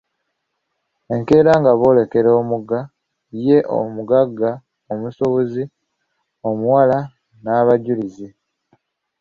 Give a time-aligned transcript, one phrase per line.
[1.13, 2.79] "Enkeera nga boolekera omugga;
[3.45, 4.51] ye omugagga,
[4.91, 5.63] omusuubuzi,
[6.49, 6.97] omuwala
[7.43, 8.27] n’abajulizi."